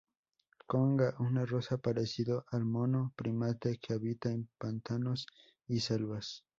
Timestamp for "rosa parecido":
1.45-2.43